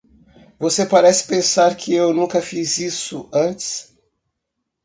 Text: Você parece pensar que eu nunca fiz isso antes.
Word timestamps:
Você 0.57 0.83
parece 0.83 1.27
pensar 1.27 1.75
que 1.77 1.93
eu 1.93 2.11
nunca 2.11 2.41
fiz 2.41 2.79
isso 2.79 3.29
antes. 3.31 3.95